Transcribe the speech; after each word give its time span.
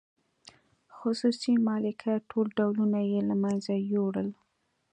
خصوصي 0.97 1.53
مالکیت 1.67 2.21
ټول 2.31 2.45
ډولونه 2.57 2.99
یې 3.11 3.19
له 3.29 3.35
منځه 3.43 3.73
یووړل. 3.91 4.29